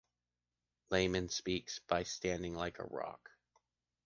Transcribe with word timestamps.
Layman 0.89 1.29
speaks 1.29 1.77
by 1.77 2.01
standing 2.01 2.55
like 2.55 2.79
a 2.79 2.85
rock: 2.87 3.29